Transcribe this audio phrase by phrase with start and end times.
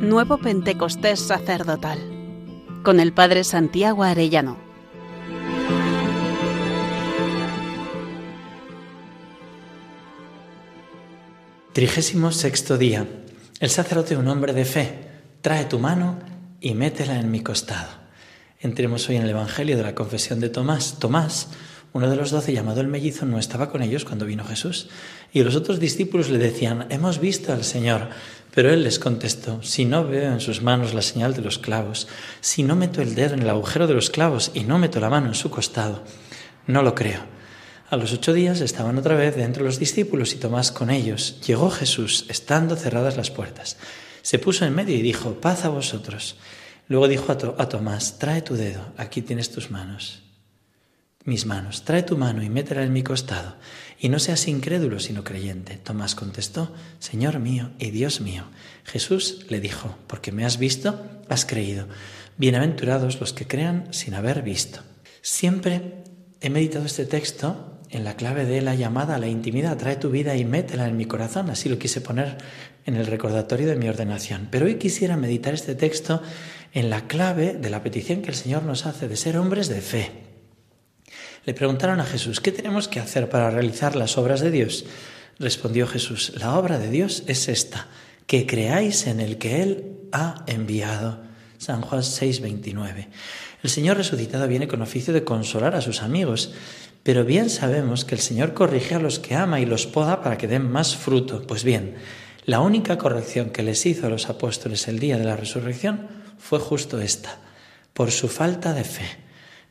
[0.00, 1.98] Nuevo Pentecostés Sacerdotal
[2.84, 4.56] con el Padre Santiago Arellano.
[11.72, 13.08] Trigésimo sexto día.
[13.58, 15.00] El sacerdote, un hombre de fe,
[15.40, 16.20] trae tu mano
[16.60, 17.88] y métela en mi costado.
[18.60, 21.00] Entremos hoy en el Evangelio de la confesión de Tomás.
[21.00, 21.48] Tomás,
[21.92, 24.88] uno de los doce llamado el mellizo, no estaba con ellos cuando vino Jesús.
[25.32, 28.08] Y los otros discípulos le decían, hemos visto al Señor.
[28.54, 32.08] Pero él les contestó, si no veo en sus manos la señal de los clavos,
[32.40, 35.10] si no meto el dedo en el agujero de los clavos y no meto la
[35.10, 36.02] mano en su costado,
[36.66, 37.20] no lo creo.
[37.90, 41.40] A los ocho días estaban otra vez dentro los discípulos y Tomás con ellos.
[41.46, 43.76] Llegó Jesús, estando cerradas las puertas.
[44.22, 46.36] Se puso en medio y dijo, paz a vosotros.
[46.88, 50.27] Luego dijo a, a Tomás, trae tu dedo, aquí tienes tus manos
[51.28, 53.54] mis manos, trae tu mano y métela en mi costado,
[54.00, 55.76] y no seas incrédulo sino creyente.
[55.76, 58.44] Tomás contestó, Señor mío y Dios mío.
[58.84, 61.86] Jesús le dijo, porque me has visto, has creído.
[62.36, 64.80] Bienaventurados los que crean sin haber visto.
[65.20, 66.02] Siempre
[66.40, 70.10] he meditado este texto en la clave de la llamada a la intimidad, trae tu
[70.10, 72.38] vida y métela en mi corazón, así lo quise poner
[72.86, 74.48] en el recordatorio de mi ordenación.
[74.50, 76.22] Pero hoy quisiera meditar este texto
[76.72, 79.80] en la clave de la petición que el Señor nos hace de ser hombres de
[79.80, 80.27] fe
[81.48, 84.84] le preguntaron a Jesús, ¿qué tenemos que hacer para realizar las obras de Dios?
[85.38, 87.88] Respondió Jesús, la obra de Dios es esta,
[88.26, 91.22] que creáis en el que Él ha enviado.
[91.56, 93.08] San Juan 6, 29.
[93.62, 96.52] El Señor resucitado viene con oficio de consolar a sus amigos,
[97.02, 100.36] pero bien sabemos que el Señor corrige a los que ama y los poda para
[100.36, 101.46] que den más fruto.
[101.46, 101.94] Pues bien,
[102.44, 106.58] la única corrección que les hizo a los apóstoles el día de la resurrección fue
[106.58, 107.38] justo esta,
[107.94, 109.27] por su falta de fe.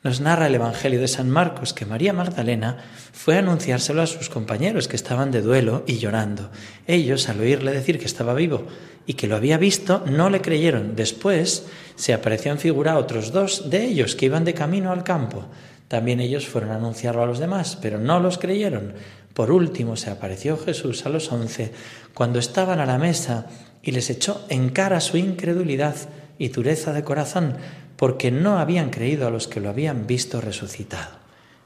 [0.07, 2.77] Nos narra el Evangelio de San Marcos que María Magdalena
[3.11, 6.49] fue a anunciárselo a sus compañeros que estaban de duelo y llorando.
[6.87, 8.67] Ellos, al oírle decir que estaba vivo
[9.05, 10.95] y que lo había visto, no le creyeron.
[10.95, 11.65] Después
[11.97, 15.43] se apareció en figura a otros dos de ellos que iban de camino al campo.
[15.89, 18.93] También ellos fueron a anunciarlo a los demás, pero no los creyeron.
[19.33, 21.73] Por último se apareció Jesús a los once
[22.13, 23.47] cuando estaban a la mesa
[23.83, 25.95] y les echó en cara su incredulidad
[26.39, 27.57] y dureza de corazón,
[27.97, 31.17] porque no habían creído a los que lo habían visto resucitado.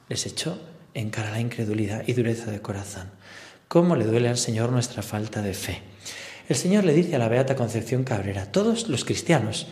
[0.09, 0.59] Les echó
[0.93, 3.11] en cara la incredulidad y dureza de corazón.
[3.67, 5.81] ¿Cómo le duele al Señor nuestra falta de fe?
[6.49, 9.67] El Señor le dice a la Beata Concepción Cabrera, todos los cristianos,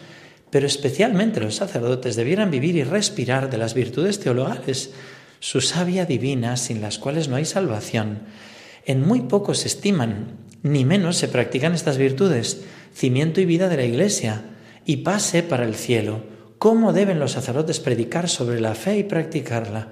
[0.50, 4.92] pero especialmente los sacerdotes, debieran vivir y respirar de las virtudes teologales,
[5.40, 8.20] su savia divina, sin las cuales no hay salvación.
[8.86, 12.62] En muy pocos se estiman, ni menos se practican estas virtudes,
[12.94, 14.44] cimiento y vida de la Iglesia,
[14.86, 16.24] y pase para el cielo
[16.60, 19.88] ¿Cómo deben los sacerdotes predicar sobre la fe y practicarla?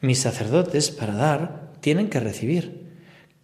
[0.00, 2.86] Mis sacerdotes, para dar, tienen que recibir,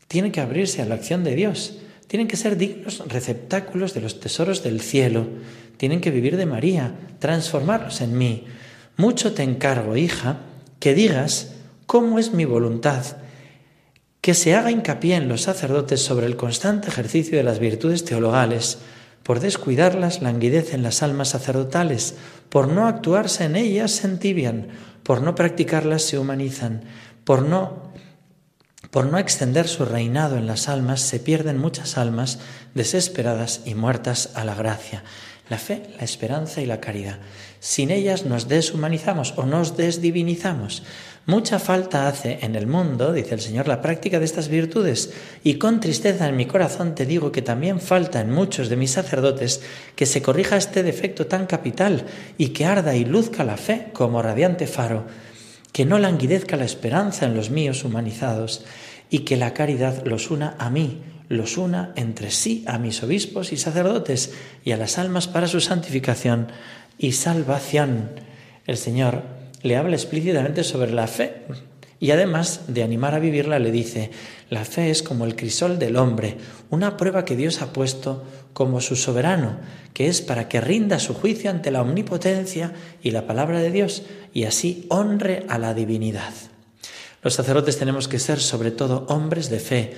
[0.08, 4.20] tienen que abrirse a la acción de Dios, tienen que ser dignos receptáculos de los
[4.20, 5.26] tesoros del cielo,
[5.76, 8.46] tienen que vivir de María, transformarlos en mí.
[8.96, 10.40] Mucho te encargo, hija,
[10.80, 11.52] que digas
[11.84, 13.04] cómo es mi voluntad,
[14.22, 18.78] que se haga hincapié en los sacerdotes sobre el constante ejercicio de las virtudes teologales,
[19.22, 22.14] por descuidarlas languidecen las almas sacerdotales,
[22.48, 24.68] por no actuarse en ellas se entibian,
[25.02, 26.82] por no practicarlas se humanizan,
[27.24, 27.92] por no
[28.90, 32.40] por no extender su reinado en las almas se pierden muchas almas
[32.74, 35.02] desesperadas y muertas a la gracia.
[35.48, 37.18] La fe, la esperanza y la caridad.
[37.58, 40.82] Sin ellas nos deshumanizamos o nos desdivinizamos.
[41.24, 45.12] Mucha falta hace en el mundo, dice el Señor, la práctica de estas virtudes,
[45.44, 48.90] y con tristeza en mi corazón te digo que también falta en muchos de mis
[48.90, 49.62] sacerdotes
[49.94, 52.06] que se corrija este defecto tan capital
[52.38, 55.06] y que arda y luzca la fe como radiante faro,
[55.72, 58.64] que no languidezca la esperanza en los míos humanizados
[59.08, 63.52] y que la caridad los una a mí, los una entre sí a mis obispos
[63.52, 64.32] y sacerdotes
[64.64, 66.48] y a las almas para su santificación
[66.98, 68.10] y salvación.
[68.66, 71.42] El Señor le habla explícitamente sobre la fe
[72.02, 74.10] y además de animar a vivirla le dice,
[74.50, 76.36] la fe es como el crisol del hombre,
[76.68, 79.58] una prueba que Dios ha puesto como su soberano,
[79.94, 82.72] que es para que rinda su juicio ante la omnipotencia
[83.04, 84.02] y la palabra de Dios
[84.34, 86.32] y así honre a la divinidad.
[87.22, 89.94] Los sacerdotes tenemos que ser sobre todo hombres de fe,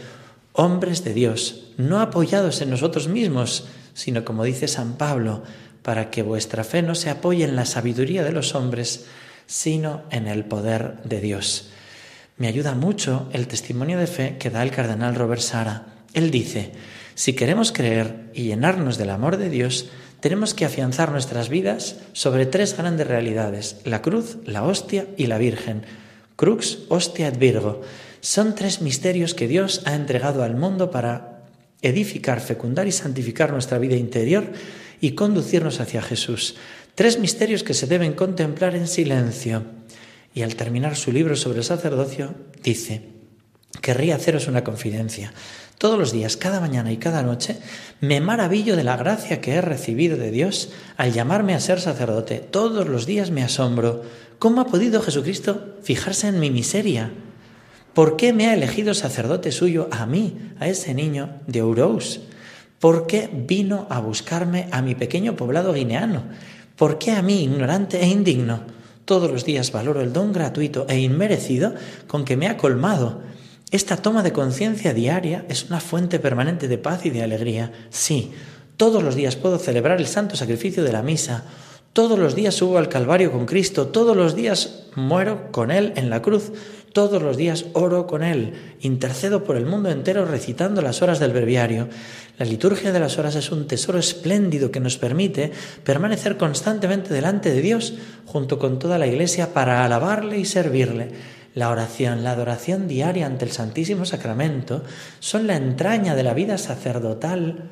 [0.53, 5.43] hombres de Dios, no apoyados en nosotros mismos, sino como dice San Pablo,
[5.83, 9.07] para que vuestra fe no se apoye en la sabiduría de los hombres,
[9.47, 11.71] sino en el poder de Dios.
[12.37, 15.87] Me ayuda mucho el testimonio de fe que da el cardenal Robert Sara.
[16.15, 16.73] Él dice,
[17.15, 19.89] si queremos creer y llenarnos del amor de Dios,
[20.21, 25.39] tenemos que afianzar nuestras vidas sobre tres grandes realidades, la cruz, la hostia y la
[25.39, 25.85] Virgen.
[26.37, 27.83] Crux, hostia et Virgo.
[28.21, 31.45] Son tres misterios que Dios ha entregado al mundo para
[31.83, 34.51] edificar, fecundar y santificar nuestra vida interior
[35.01, 36.57] y conducirnos hacia Jesús.
[36.95, 39.65] Tres misterios que se deben contemplar en silencio.
[40.33, 43.03] Y al terminar su libro sobre el sacerdocio, dice,
[43.81, 45.33] querría haceros una confidencia.
[45.79, 47.59] Todos los días, cada mañana y cada noche,
[48.01, 52.39] me maravillo de la gracia que he recibido de Dios al llamarme a ser sacerdote.
[52.39, 54.03] Todos los días me asombro.
[54.39, 57.11] ¿Cómo ha podido Jesucristo fijarse en mi miseria?
[57.93, 62.21] ¿Por qué me ha elegido sacerdote suyo a mí, a ese niño de Urous?
[62.79, 66.23] ¿Por qué vino a buscarme a mi pequeño poblado guineano?
[66.77, 68.61] ¿Por qué a mí, ignorante e indigno?
[69.05, 71.75] Todos los días valoro el don gratuito e inmerecido
[72.07, 73.23] con que me ha colmado
[73.75, 77.73] esta toma de conciencia diaria es una fuente permanente de paz y de alegría.
[77.91, 78.31] Sí,
[78.77, 81.43] todos los días puedo celebrar el santo sacrificio de la misa,
[81.95, 86.11] todos los días subo al Calvario con Cristo, todos los días muero con Él en
[86.11, 86.51] la cruz,
[86.93, 91.33] todos los días oro con Él, intercedo por el mundo entero recitando las horas del
[91.33, 91.89] breviario.
[92.37, 95.53] La liturgia de las horas es un tesoro espléndido que nos permite
[95.85, 97.95] permanecer constantemente delante de Dios
[98.27, 101.11] junto con toda la Iglesia para alabarle y servirle.
[101.55, 104.83] La oración, la adoración diaria ante el Santísimo Sacramento
[105.21, 107.71] son la entraña de la vida sacerdotal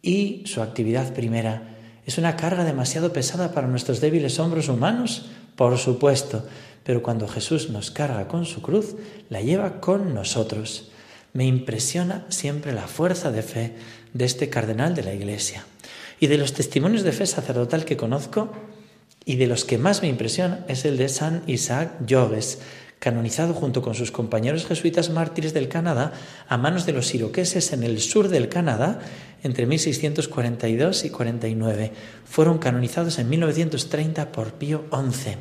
[0.00, 1.77] y su actividad primera.
[2.08, 5.26] ¿Es una carga demasiado pesada para nuestros débiles hombros humanos?
[5.56, 6.42] Por supuesto,
[6.82, 8.96] pero cuando Jesús nos carga con su cruz,
[9.28, 10.90] la lleva con nosotros.
[11.34, 13.74] Me impresiona siempre la fuerza de fe
[14.14, 15.66] de este cardenal de la Iglesia.
[16.18, 18.52] Y de los testimonios de fe sacerdotal que conozco,
[19.26, 22.60] y de los que más me impresiona es el de San Isaac Jogues,
[22.98, 26.12] canonizado junto con sus compañeros jesuitas mártires del Canadá
[26.48, 28.98] a manos de los iroqueses en el sur del Canadá
[29.42, 31.92] entre 1642 y 49.
[32.24, 35.36] Fueron canonizados en 1930 por Pío XI.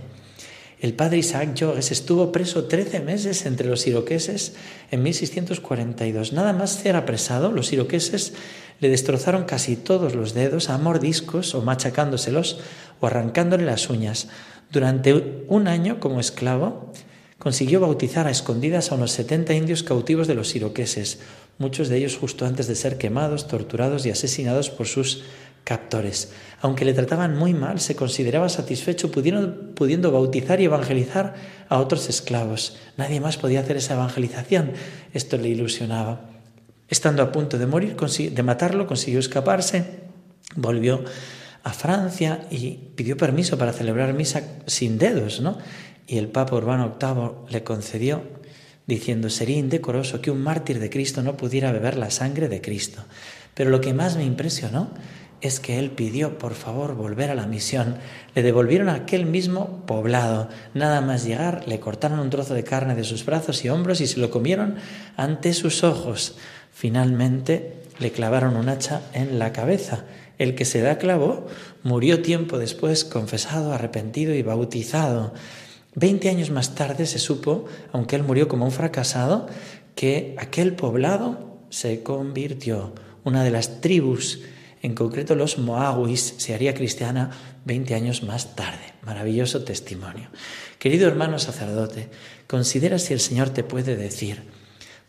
[0.79, 4.53] El padre Isaac Jogues estuvo preso 13 meses entre los iroqueses
[4.91, 6.33] en 1642.
[6.33, 8.33] Nada más ser apresado, los iroqueses
[8.79, 12.59] le destrozaron casi todos los dedos a mordiscos o machacándoselos
[12.99, 14.27] o arrancándole las uñas.
[14.71, 16.93] Durante un año como esclavo,
[17.39, 21.19] consiguió bautizar a escondidas a unos 70 indios cautivos de los iroqueses,
[21.57, 25.23] muchos de ellos justo antes de ser quemados, torturados y asesinados por sus
[25.63, 26.31] captores.
[26.61, 31.35] Aunque le trataban muy mal, se consideraba satisfecho pudiendo, pudiendo, bautizar y evangelizar
[31.67, 32.77] a otros esclavos.
[32.95, 34.71] Nadie más podía hacer esa evangelización.
[35.13, 36.29] Esto le ilusionaba.
[36.87, 39.83] Estando a punto de morir, de matarlo, consiguió escaparse,
[40.55, 41.03] volvió
[41.63, 45.57] a Francia y pidió permiso para celebrar misa sin dedos, ¿no?
[46.07, 48.23] Y el Papa Urbano VIII le concedió
[48.87, 53.03] diciendo sería indecoroso que un mártir de Cristo no pudiera beber la sangre de Cristo.
[53.53, 54.89] Pero lo que más me impresionó
[55.41, 57.97] es que él pidió por favor volver a la misión.
[58.33, 60.49] Le devolvieron a aquel mismo poblado.
[60.73, 64.07] Nada más llegar, le cortaron un trozo de carne de sus brazos y hombros y
[64.07, 64.77] se lo comieron
[65.15, 66.37] ante sus ojos.
[66.71, 70.05] Finalmente le clavaron un hacha en la cabeza.
[70.37, 71.47] El que se da clavo
[71.83, 75.33] murió tiempo después confesado, arrepentido y bautizado.
[75.99, 79.47] Veinte años más tarde se supo, aunque él murió como un fracasado,
[79.95, 82.93] que aquel poblado se convirtió.
[83.23, 84.41] Una de las tribus,
[84.83, 87.31] en concreto los Moawis, se haría cristiana
[87.65, 88.93] veinte años más tarde.
[89.01, 90.29] Maravilloso testimonio.
[90.77, 92.09] Querido hermano sacerdote,
[92.45, 94.43] considera si el Señor te puede decir,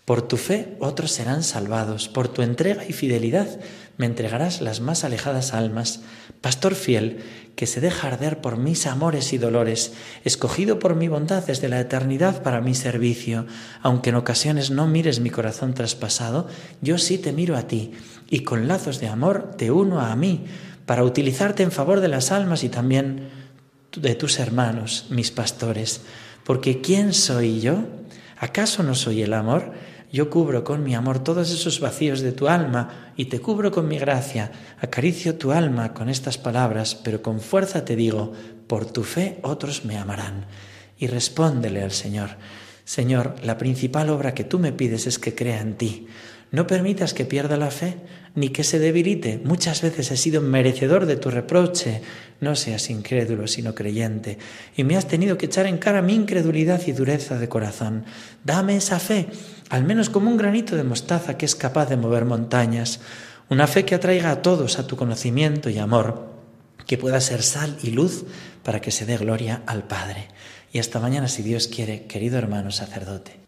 [0.08, 3.60] por tu fe otros serán salvados, por tu entrega y fidelidad
[3.98, 6.00] me entregarás las más alejadas almas.
[6.40, 7.18] Pastor fiel,
[7.56, 9.92] que se deja arder por mis amores y dolores,
[10.24, 13.44] escogido por mi bondad desde la eternidad para mi servicio,
[13.82, 16.48] aunque en ocasiones no mires mi corazón traspasado,
[16.80, 17.92] yo sí te miro a ti,
[18.30, 20.46] y con lazos de amor te uno a mí,
[20.86, 23.28] para utilizarte en favor de las almas y también
[23.94, 26.00] de tus hermanos, mis pastores.
[26.44, 27.84] Porque ¿quién soy yo?
[28.38, 29.74] ¿Acaso no soy el amor?
[30.10, 33.88] Yo cubro con mi amor todos esos vacíos de tu alma y te cubro con
[33.88, 34.50] mi gracia,
[34.80, 38.32] acaricio tu alma con estas palabras, pero con fuerza te digo,
[38.66, 40.46] por tu fe otros me amarán.
[40.98, 42.30] Y respóndele al Señor,
[42.84, 46.06] Señor, la principal obra que tú me pides es que crea en ti.
[46.50, 47.96] No permitas que pierda la fe,
[48.34, 49.40] ni que se debilite.
[49.44, 52.00] Muchas veces he sido merecedor de tu reproche.
[52.40, 54.38] No seas incrédulo, sino creyente.
[54.76, 58.04] Y me has tenido que echar en cara mi incredulidad y dureza de corazón.
[58.44, 59.28] Dame esa fe,
[59.68, 63.00] al menos como un granito de mostaza que es capaz de mover montañas.
[63.50, 66.32] Una fe que atraiga a todos a tu conocimiento y amor,
[66.86, 68.24] que pueda ser sal y luz
[68.62, 70.28] para que se dé gloria al Padre.
[70.72, 73.47] Y hasta mañana, si Dios quiere, querido hermano sacerdote.